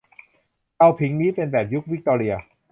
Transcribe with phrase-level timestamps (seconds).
[0.75, 2.35] เตาผิงนี้เป็นแบบยุควิคตอเรีย